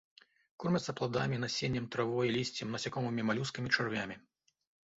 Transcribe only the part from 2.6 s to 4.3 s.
насякомымі, малюскамі, чарвямі.